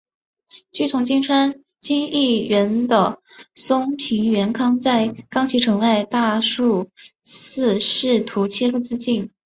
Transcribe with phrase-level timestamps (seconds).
[0.71, 3.21] 臣从今川义元的
[3.53, 6.89] 松平元康在冈崎城外大树
[7.21, 9.31] 寺试图切腹自尽。